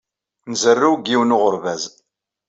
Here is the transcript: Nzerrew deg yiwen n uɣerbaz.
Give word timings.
Nzerrew 0.51 0.93
deg 0.97 1.07
yiwen 1.09 1.31
n 1.33 1.35
uɣerbaz. 1.35 1.83